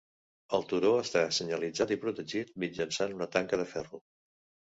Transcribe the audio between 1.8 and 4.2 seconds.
i protegit mitjançant una tanca de ferro.